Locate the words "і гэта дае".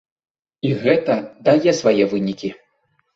0.69-1.71